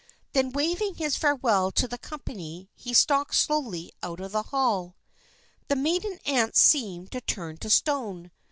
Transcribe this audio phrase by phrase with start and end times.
[0.33, 4.95] Then waving his farewell to the company, he stalked slowly out of the hall.
[5.67, 8.31] The maiden aunts seemed turned to stone.